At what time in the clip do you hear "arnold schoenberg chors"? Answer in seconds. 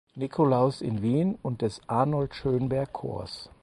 1.87-3.51